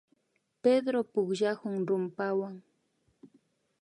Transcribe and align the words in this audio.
Pedro 0.63 0.99
pukllakun 1.13 1.75
rumpawan 1.87 2.55